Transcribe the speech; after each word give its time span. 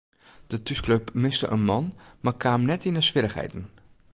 De 0.51 0.59
thúsklup 0.63 1.05
miste 1.23 1.47
in 1.55 1.63
man 1.69 1.85
mar 2.23 2.37
kaam 2.41 2.61
net 2.69 2.81
echt 2.85 2.89
yn 2.89 3.07
swierrichheden. 3.07 3.63